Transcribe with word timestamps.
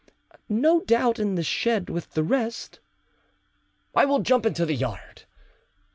"No 0.49 0.79
doubt 0.81 1.19
in 1.19 1.35
the 1.35 1.43
shed 1.43 1.87
with 1.87 2.09
the 2.15 2.23
rest." 2.23 2.79
"I 3.93 4.03
will 4.05 4.17
jump 4.17 4.47
into 4.47 4.65
the 4.65 4.73
yard." 4.73 5.25